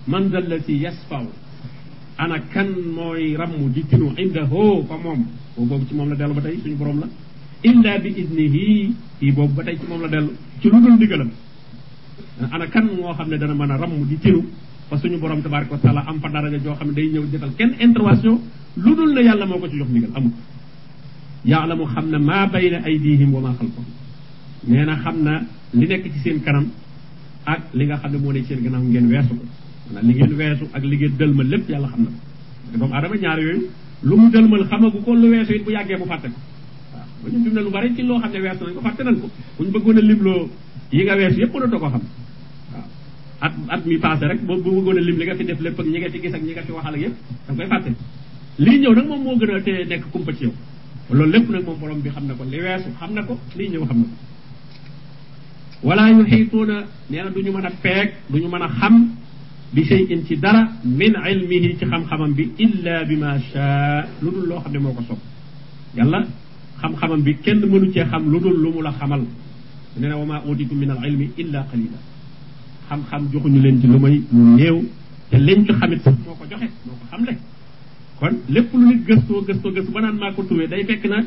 [0.07, 1.25] man dal la si yasfaw
[2.17, 5.19] ana kan mooy ramm di tinu indahu fa moom
[5.55, 7.07] boo boobu ci moom la dellu ba tey suñu borom la
[7.63, 10.31] illa bi idnihi kii boobu ba tey ci moom la dellu.
[10.61, 11.29] Ci lu dul ndigalam.
[12.51, 14.45] Ana kan moo xam ne dana mën a ramm di tinu
[14.89, 17.51] fa suñu borom tabaraka wa taala am fa daraja joo xam ne day ñëw defal
[17.57, 18.39] kenn intervention
[18.77, 20.31] lu dul ne yàlla moo ko ci jox ndigal amul
[21.45, 23.85] yaalamu xam ne maa bayna aydihim wa maa xalfahum.
[24.67, 25.41] Nee na xam na
[25.73, 26.65] li nekk ci seen kanam
[27.45, 29.43] ak li nga xam ne moo nekk seen gannaaw ngeen weesu ko.
[29.91, 32.19] Maanaam li ngeen weesu ak li ngeen dëlmal lépp yàlla xam na ko.
[32.79, 33.67] Doomu aadama ñaar yooyu
[34.03, 36.37] lu mu dëlmal xamagu ko lu weesu it bu yàggee mu fàtte ko
[37.27, 39.27] ñu fi mu ne lu bari ci loo xam ne nañ ko fàtte nañ ko
[39.57, 40.01] bu ñu bëggoon a
[40.91, 42.01] yi nga mënatoo ko xam
[43.41, 44.53] at at mi passé rek bu
[44.99, 46.71] lim li nga fi def lépp ak ñi nga fi gis ak ñi nga fi
[46.71, 47.15] waxal ak yëpp
[47.47, 47.91] da koy fàtte
[48.59, 50.53] lii ñëw nag moom moo gën a te kumpa ci yow
[51.79, 53.95] borom bi na ko li weesu xam na ko na ko
[55.83, 58.95] wala yuxiituuna nee na du ñu mën a peeg du ñu mën a xam
[59.73, 64.47] bi shay'in ci dara min ilmihi ci xam-xamam bi illa bi ma shaa lu dul
[65.07, 65.19] sopp
[66.81, 69.21] xam-xamam bi kenn mënu cee xam lu dul lu mu la xamal
[69.99, 71.97] nee na wa ma utitu min al ilmi illa qalila
[72.89, 74.77] xam-xam joxuñu leen ci lu may lu néew
[75.29, 77.33] te liñ ci xamit sax moo ko joxe moo ko xamle
[78.19, 81.23] kon lépp lu nit gëstoo gëstoo gëstu ba naan maa ko trouvé day fekk na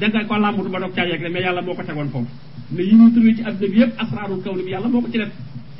[0.00, 2.26] danga ko làmbatu ba doog caa yegg mais yàlla moo ko tegoon foofu
[2.74, 5.18] ne yi ñu trouvé ci adduna bi yëpp asraarul kaw bi yàlla moo ko ci
[5.18, 5.30] def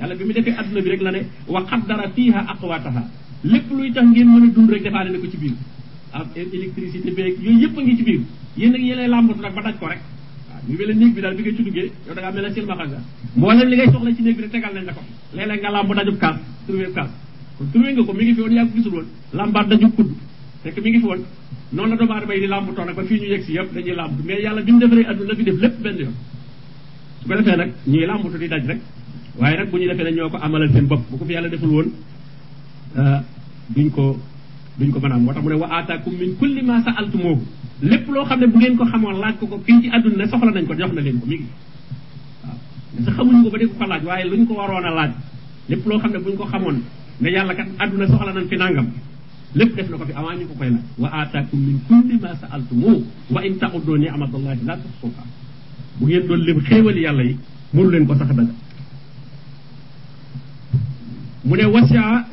[0.00, 3.02] yàlla bi mu defee adduna bi rek la ne wa qaddara fiha aqwataha
[3.44, 5.54] lépp luy tax ngeen mën a dund rek defaale ne ko ci biir
[6.12, 8.20] ak électricité beeg yooyu yëpp a ngi ci biir
[8.58, 10.00] yéen nag yéenay làmbatu nag ba daj ko rek.
[10.68, 12.84] Ñu mel néeg bi daal bi ngay ci duggee yow da ngaa mel ne silmaxa
[12.86, 12.98] nga
[13.36, 15.02] mboolem li ngay soxla ci néeg bi rek tegal nañ la ko.
[15.36, 17.10] Léeg-léeg nga làmb dajub kaas trouvé kaas.
[17.56, 19.06] Kon trouvé nga ko mi ngi fi woon yaa ko gisul woon.
[19.32, 20.10] Làmbaat dajub kudd.
[20.62, 21.22] Fekk mi ngi fi woon.
[21.72, 24.14] Noonu la doomu aadama yi di làmbutoo nag ba fii ñu yegg si dañuy làmb.
[24.26, 26.14] Mais yàlla bi mu defaree adduna fi def lépp benn yoon.
[27.20, 28.80] Su ko defee nag ñuy làmbutu di daj rek.
[29.38, 31.88] Waaye nag bu ñu defee ne amalal seen bu ko fi deful woon
[33.74, 34.16] duñ ko
[34.78, 36.62] duñ ko moo tax mu ne wa aataakum min kulli
[37.82, 40.26] lépp loo xam ne bu ngeen ko xamoon laaj ko ko fii ci àdduna ne
[40.30, 41.46] soxla nañ ko jox na leen ko mi ngi
[42.44, 45.10] waaw sa xamuñu ko ba di ko laaj waaye luñ ko waroon a laaj
[45.68, 46.82] lépp loo xam ne buñ ko xamoon
[47.20, 48.86] ne yàlla kat àdduna soxla nañ fi nangam
[49.54, 52.34] lépp def na ko fi avant ñu ko koy laaj wa aataakum min kulli ma
[52.40, 55.22] sa'altumuhu wa in ta'uddu ni'matallahi la tuhsuha
[55.98, 57.36] bu ngeen doon lim xéewali yàlla yi
[57.74, 58.52] mënu leen ko sax daga
[61.44, 62.26] mu ne wasia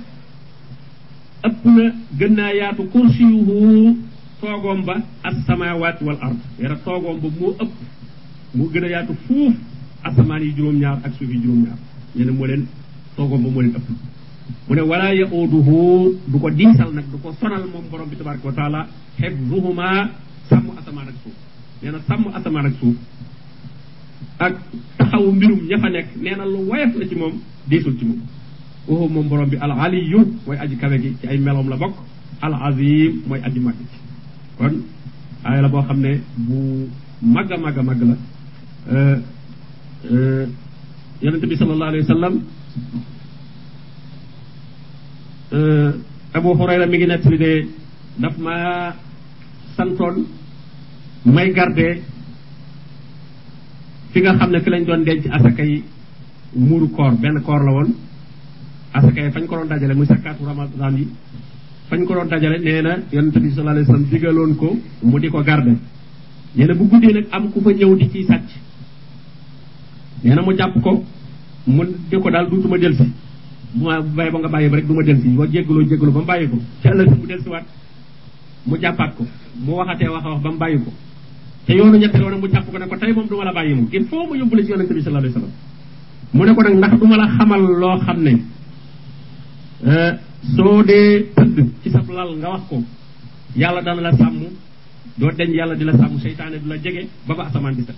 [1.48, 1.84] ëpp na
[2.20, 3.98] gën naa yaatu kursiyuhu
[4.42, 6.38] toogoom ba as-samawati wal ard.
[6.60, 7.72] Yara toogoom ba moo ëpp
[8.56, 9.54] moo gën a yaatu fuuf
[10.04, 11.78] asamaan yi juróom-ñaar ak suuf yi juróom-ñaar.
[12.16, 12.66] Ñu ne moo leen
[13.16, 13.88] toogoom ba moo leen ëpp.
[14.68, 18.46] Mu ne wala yauduhu du ko diisal nag du ko sonal moom borom bi tabaraka
[18.48, 18.88] wa taala
[19.20, 20.10] xifduhuma
[20.50, 21.34] sàmm asamaan ak suuf.
[21.82, 22.96] Nee na sàmm asamaan ak suuf
[24.40, 24.54] ak
[24.98, 27.34] taxawu mbirum ña fa nekk nee na lu woyof la ci moom
[27.68, 28.20] diisul ci moom.
[28.88, 31.95] Waxu moom borom bi al aliyu mooy aji kawe gi ci ay meloom la bokk.
[32.41, 33.98] Al azim mooy aji màgg ci
[34.58, 34.74] kon
[35.43, 36.88] aaya la boo xam ne bu
[37.21, 38.15] màgg a màgg a màgg la.
[41.21, 42.34] Yonente bi sallallahu alayhi wa sallam
[46.34, 47.52] Abu Hurayra mi ngi nettali de
[48.19, 48.56] daf ma
[49.76, 50.26] santoon
[51.26, 52.02] may garde
[54.12, 55.84] fi nga xam ne fi lañ doon denc asaka yi
[56.54, 57.12] muuru koor.
[57.21, 57.89] Benn koor la woon
[58.96, 61.08] asaka yi fañ ko doon dajale muy sakkaatu ramadan yi
[61.90, 64.68] fañ ko doon dajale nee na yonente bi sallallahu alayhi wa sallam digaloon ko
[65.04, 65.74] mu di ko garde.
[66.56, 68.48] Nee na bu guddee nag am ku fa ñëw di ciy sàcc.
[70.24, 71.04] Nee na mu jàpp ko
[71.68, 73.12] mu di ko daal duutuma del si.
[73.76, 75.28] Ma bàyyi ba nga bàyyi ba rek du ma del si.
[75.36, 76.58] Wa jéggaloo jéggaloo ba mu bàyyi ko.
[76.82, 77.66] Ci ëllëg mu del si waat.
[78.66, 79.26] Mu jàppaat ko.
[79.60, 80.92] Mu waxatee wax wax ba mu bàyyi ko.
[81.66, 83.74] Te yoonu ñetteel woon mu jàpp ko ne ko tey moom du ma la bàyyi
[83.76, 83.88] moom.
[83.92, 85.52] Il faut mu yóbbu ci yonente bi wasallam
[86.34, 88.34] mu ne ko nag ndax du ma la xamal loo xam ne
[90.56, 92.84] soo dee tëdd ci sab lal nga wax ko
[93.56, 94.40] yàlla dana la sàmm
[95.18, 97.96] doo deñ yàlla di la sàmm seytaane du la jege ba ba asamaan di set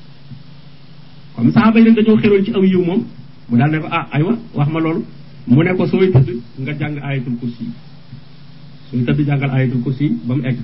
[1.36, 3.04] comme saxaaba yi nag dañoo xeroon ci aw yiw moom
[3.50, 5.04] mu daal ne ko ah aywa wax ma loolu.
[5.48, 7.66] Mu ne ko sooy tëdd nga jàng ayatul kursi.
[8.92, 10.58] Sooy tëdd jàngal ayatul kursi ba mu egg.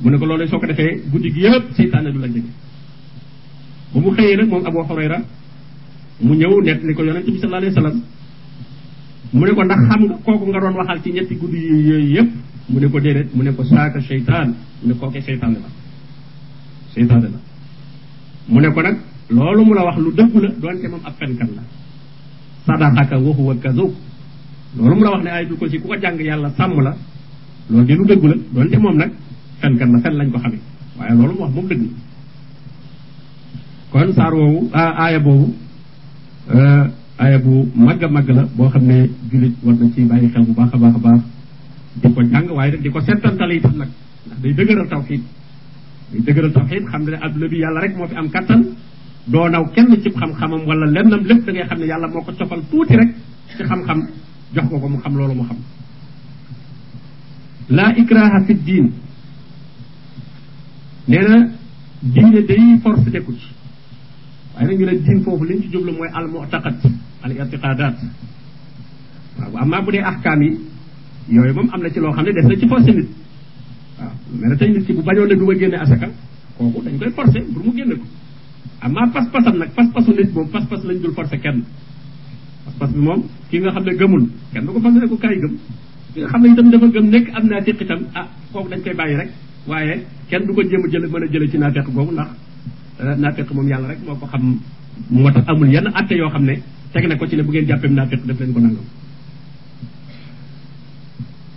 [0.00, 2.48] Mu ne ko loolu soo ko defee guddi gi yëpp seytaane du la jege.
[3.92, 5.18] Ba mu xëyee nag moom Abu Hurayra
[6.20, 8.00] mu ñëw net ni ko yonente bi sallallahu alayhi wasallam
[9.32, 11.58] mu ne ko ndax xam nga kooku nga doon waxal ci ñetti guddi
[11.88, 12.30] yooyu yëpp.
[12.68, 15.68] Mu ne ko déedéet mu ne ko saaka seytaan mu ne kookee seytaane la.
[16.94, 17.38] Seytaane la.
[18.48, 18.96] Mu ne ko nag
[19.30, 21.62] loolu mu la wax lu dëggu la doonte moom ab fenkat la.
[22.66, 23.92] Sadaqaka wa huwa kazub
[24.76, 26.96] loolu mu la wax ne ayatul kursi ku ko jàng yàlla sàmm la
[27.70, 28.04] loolu lu
[28.96, 29.06] la
[29.84, 30.38] la fen lañ ko
[31.14, 31.82] loolu mu wax dëgg
[33.92, 34.12] kon
[37.18, 40.44] aaya bu màgg a màgg la boo xam ne jullit war na ci bàyyi xel
[40.46, 41.20] bu baax a baax a baax
[42.02, 43.88] di ko jàng waaye nag di ko settantale itam nag
[44.26, 45.22] ndax day dëgëral tawxiid
[46.12, 48.62] day dëgëral tawxiid xam ne adduna bi yàlla rek moo fi am kattan
[49.26, 52.32] doo naw kenn ci xam-xamam wala lennam lépp da ngay xam ne yàlla moo ko
[52.32, 53.10] cofal tuuti rek
[53.56, 53.98] ci xam-xam
[54.54, 55.56] jox ko ko mu xam loolu mu xam
[57.68, 58.86] laa ikraha fi diin
[61.08, 61.36] nee na
[62.02, 63.48] diine day force dekku ci
[64.54, 66.76] waaye nag ñu ne diin foofu liñ ci jublu mooy al mu'taqad
[67.24, 67.96] al i'tiqadat
[69.40, 70.50] waaw amaa bu dee ahkaam yi
[71.28, 73.08] yooyu moom am na ci loo xam ne des na ci forcé nit.
[73.98, 76.08] Waaw tey nit ki bu bañoon ne du ma génne asaka
[76.58, 78.04] kooku dañ koy forcé pour mu génne ko.
[78.80, 81.64] Amaa pas-pasam nag pas-pasu nit moom pas-pas lañ dul forcé kenn.
[82.64, 85.36] Pas-pas bi moom ki nga xam ne gëmul kenn du ko forcé ne ko kaay
[85.40, 85.54] gëm.
[86.14, 89.16] Ki nga xam itam dafa gëm nekk am naa itam ah kooku dañ koy bàyyi
[89.16, 89.30] rek.
[89.66, 92.28] Waaye kenn du ko jéem a jële mën a jële ci naafeq googu ndax
[93.18, 94.60] naafeq moom yàlla rek moo xam
[95.10, 96.44] moo tax amul yenn atte yoo xam
[96.94, 98.86] teg na ko ci ne bu ngeen jàppee naafeq def leen ko nangam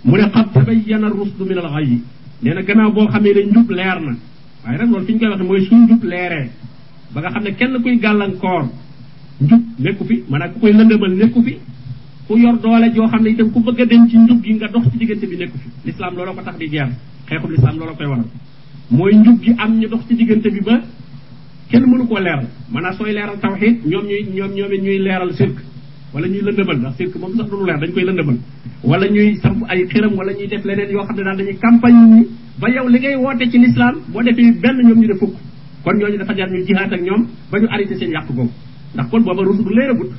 [0.04, 2.00] mu ne rusdu min al ghayy
[2.42, 4.12] nee na gannaaw boo xamee ne njub leer na
[4.64, 6.50] waaye nag loolu fi ñu koy waxe mooy njub leeree
[7.14, 8.62] ba nga xam ne kenn kuy gàllankoor
[9.40, 11.54] njub nekku fi maanaam ku koy lëndëmal nekku fi
[12.26, 14.68] ku yor doole joo xam ne itam ku bëgg a dem ci njub gi nga
[14.68, 16.88] dox ci diggante bi nekku fi l'islam looloo ko tax di geer
[17.26, 18.26] xeexub l'islam looloo koy waral
[18.90, 20.80] mooy njub gi am ñu dox ci diggante bi ba
[21.70, 22.46] kenn mënu koo leeral.
[22.72, 25.56] Maanaam sooy leeral tawxid ñoom ñuy ñoom ñoom ñuy leeral sirk.
[26.14, 28.36] Wala ñuy lëndëmal ndax sirk moom sax du lu leer dañ koy lëndëmal.
[28.84, 32.02] Wala ñuy samp ay xiram wala ñuy def leneen yoo xam ne daal dañuy campagne
[32.14, 32.22] ñi.
[32.60, 35.34] Ba yow li ngay woote ci l'islam boo defee benn ñoom ñu def fukk.
[35.84, 38.50] Kon ñooñu dafa jar ñu jihaat ak ñoom ba ñu arrêté seen yàq googu
[38.94, 40.10] ndax kon booba rusu du leeragut.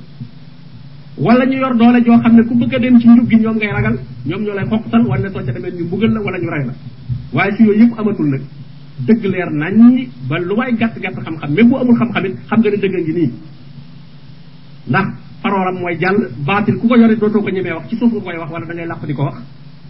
[1.17, 3.55] Wala ñu yor doole joo xam ne ku bëgg a dem ci njub gi ñoom
[3.57, 4.65] ngay ragal ñoom ñoo lay
[5.09, 6.73] wala soo ca demee ñu mbugal la wala ñu rey la.
[7.33, 8.41] Waaye si yooyu yëpp amatul nag
[9.07, 12.69] dëgg leer nañ ba lu waay gàtt gàtt xam-xam même bu amul xam-xam xam nga
[12.69, 13.31] ne dëgg ngi nii.
[14.89, 15.07] ndax
[15.41, 18.37] paroolam mooy jàll baatil ku ko yore dootoo ko ñemee wax ci suuf nga koy
[18.37, 19.37] wax wala da ngay làq di ko wax.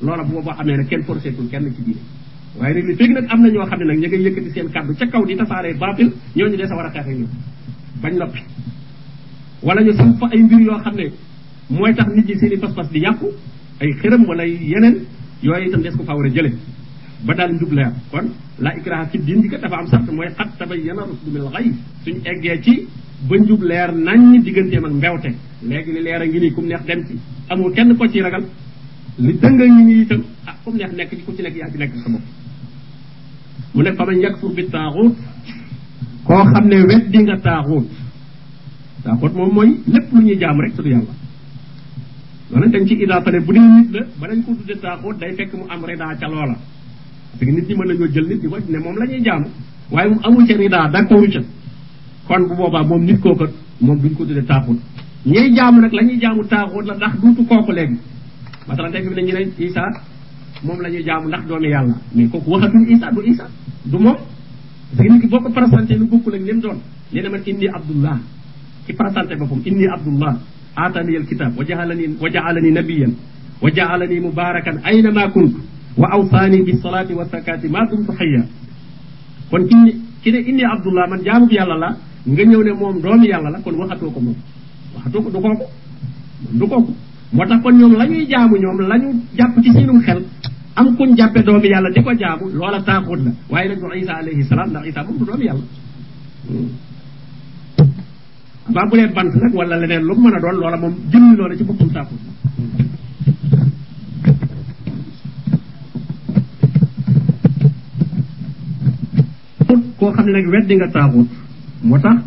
[0.01, 1.99] loola bu boobaa amee nag kenn forcétul kenn ci diine.
[2.59, 4.93] waaye nag li nag am na ñoo xam ne nag ñu ngay yëkkati seen kàddu
[4.99, 7.17] ca kaw di tasaaree baatil ñooñu dee sa war a xeex ak
[8.01, 8.39] bañ noppi.
[9.63, 11.05] wala ñu samp ay mbir yoo xam ne
[11.69, 13.27] mooy tax nit ñi seeni pas-pas di yàqu
[13.81, 14.95] ay xëram wala yeneen
[15.41, 16.51] yooyu itam des ko fa war a jële.
[17.25, 17.91] Ba daal njub leer.
[18.11, 18.29] Kon
[18.59, 21.71] la ikraha fi diin bi kat dafa am sax mooy xat tabayyana rusdu minal ghayy
[22.03, 22.87] suñu eggee ci
[23.27, 25.29] ba njub leer nañ digganteem ak mbewte.
[25.63, 27.19] Léegi li leer a ngi nii kum neex dem ci.
[27.49, 28.45] Amul kenn ko ci ragal.
[29.17, 31.77] Li dënga ngi nii itam ah kum neex nekk ci ku ci nekk yaa ci
[31.77, 32.23] nekk sa bopp.
[33.73, 35.15] Mu ne fa man yakfur bi taaxut
[36.23, 37.87] koo xam ne wet di nga taaxut
[39.03, 41.13] taaxut moom mooy lépp lu ñuy jaam rek tudd yàlla.
[42.51, 45.31] Loolu dañ ci idaafa ne bu dee nit la ba dañ ko tudde taaxut day
[45.37, 46.55] fekk mu am rida ca loola
[47.31, 49.45] parce que nit ñi mën nañoo jël nit ñi ko ne moom la ñuy jaamu.
[49.91, 51.39] Waaye mu amul ca rida d'accord ca.
[52.27, 53.45] Kon bu boobaa moom nit kooka
[53.81, 54.79] moom duñ ko tudde taaxut.
[55.25, 57.97] Ñey jaamu nag la ñuy jaamu taaxut la ndax duutu kooku léegi.
[58.67, 59.81] Masalan tey fi ñu ne Isa
[60.63, 61.95] moom la ñuy jaamu ndax doomi yàlla.
[62.15, 63.45] Mais kooku waxatuñ Isa du Isa
[63.85, 64.15] du moom.
[64.95, 66.77] Parce que nit ki boo ko lu bokkul ak lim doon
[67.13, 68.17] nee na man inni abdullah.
[68.87, 70.35] Ki présenté boppam inni abdullah.
[70.75, 73.13] Aatani al kitab wa jaalani wa jaalani nabiyan
[73.61, 75.53] wa jaalani mubarakan ayna ma kunt
[75.97, 78.43] wa awsaani bi salaati wa zakati ma dumtu xayya
[79.49, 79.75] kon ki
[80.21, 81.89] ki ne inni abdullah man jaamu yàlla la
[82.27, 84.35] nga ñëw ne moom doomi yàlla la kon waxatoo ko moom.
[84.95, 85.65] Waxatoo ko du kooku.
[86.59, 86.93] Du kooku.
[87.31, 90.23] Moo tax kon ñoom la ñuy jaamu ñoom la ñu jàpp ci seenum xel
[90.75, 93.31] am kuñ jàppe doomi yàlla di ko jaamu loola taaxut la.
[93.49, 95.63] Waaye nag du isa alayhi salaam ndax isa moom du doomi yàlla.
[98.73, 101.55] Baa bu leen bant nag wala leneen lu mën a doon loola moom jëmmi loola
[101.57, 102.19] ci boppam taaxut.
[110.09, 111.27] Koo xam ne nag weddi nga taaxut
[111.83, 112.17] moo tax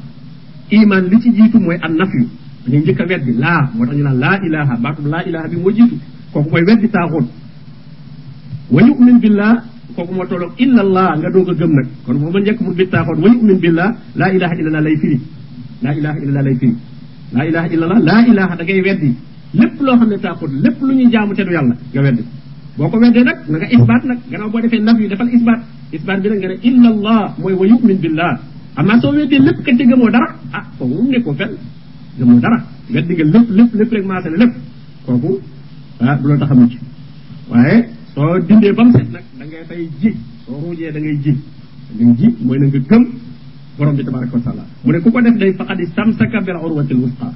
[0.71, 2.25] iman li ci jiitu mooy an nafyu
[2.67, 5.57] dañuy njëkk a weddi laa moo tax ñu naan laa ilaha baatub laa ilaha bi
[5.63, 5.97] moo jiitu
[6.33, 7.27] kooku mooy weddi taaxut
[8.75, 9.53] wa yumin billah
[9.97, 12.85] kooku moo tolloog illa allah nga doog a gëm nag kon booba njëkk mu bi
[12.93, 13.89] taaxut wa yumin billah
[14.21, 15.19] laa ilaha illallah lay firi
[15.83, 16.75] laa ilaha illallah lay firi
[17.35, 19.11] laa ilaha illallah laa ilaha da ngay weddi
[19.61, 22.23] lépp loo xam ne taaxut lépp lu ñuy jaamu te du yàlla nga weddi
[22.79, 25.61] boo ko weddee nag na nga isbaat nag gannaaw boo defee naf yu defal isbaat
[25.93, 28.33] isbaat bi nag nga ne illa allah mooy wa yumin billah
[28.81, 31.53] amaa soo weddee lépp kat te gëmoo dara ah kooku mu nekkoo fenn
[32.19, 32.59] gëmoo dara
[32.95, 34.53] weddi nga lépp lépp lépp rek maasale lépp
[35.07, 35.31] kooku
[36.01, 36.73] ah du la tax a mucc
[37.51, 37.77] waaye
[38.15, 40.11] soo dindee ba mu set nag da ngay fay ji
[40.45, 41.33] soo ruujee da ngay ji
[41.97, 43.03] da ngay ji mooy na nga gëm
[43.77, 46.99] borom bi tabaraka wa taala mu ne ku ko def day faqad istamsaka bil urwatil
[47.05, 47.29] wusqa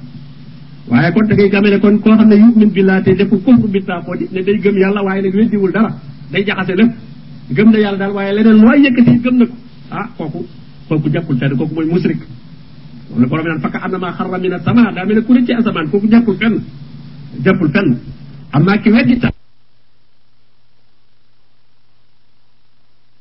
[0.89, 3.79] waaye kon da ngay ne kon koo xam ne yumin billah te defu kufru bi
[4.19, 5.91] di ne day gëm yàlla waaye nag weddiwul dara
[6.31, 7.06] day jaxase lépp
[7.55, 9.55] gëm na yàlla daal waaye leneen looy yëkkati gëm na ko.
[9.91, 10.45] Ah kooku
[10.89, 12.19] kooku jàppul fenn kooku mooy musrik
[13.09, 15.89] moom la borom naan fakka annama xarra min asama daa mel ne ku ci asamaan
[15.89, 16.55] kooku jàppul fenn
[17.43, 17.97] jàppul fenn.
[18.83, 19.29] Ki weddi ta